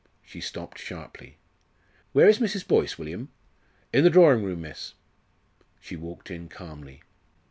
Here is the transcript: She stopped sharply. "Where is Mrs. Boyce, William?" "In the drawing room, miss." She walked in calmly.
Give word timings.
She 0.25 0.41
stopped 0.41 0.79
sharply. 0.79 1.37
"Where 2.11 2.27
is 2.27 2.39
Mrs. 2.39 2.67
Boyce, 2.67 2.97
William?" 2.97 3.29
"In 3.93 4.03
the 4.03 4.09
drawing 4.09 4.43
room, 4.43 4.61
miss." 4.61 4.95
She 5.79 5.95
walked 5.95 6.31
in 6.31 6.49
calmly. 6.49 7.03